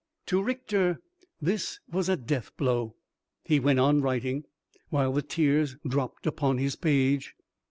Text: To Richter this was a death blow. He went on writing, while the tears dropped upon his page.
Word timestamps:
To 0.25 0.41
Richter 0.41 0.99
this 1.39 1.79
was 1.91 2.09
a 2.09 2.17
death 2.17 2.57
blow. 2.57 2.95
He 3.43 3.59
went 3.59 3.77
on 3.77 4.01
writing, 4.01 4.45
while 4.89 5.13
the 5.13 5.21
tears 5.21 5.77
dropped 5.87 6.25
upon 6.25 6.57
his 6.57 6.75
page. 6.75 7.35